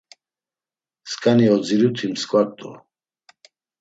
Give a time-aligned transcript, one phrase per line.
[1.11, 2.71] Skani odziruti mskva rt̆u.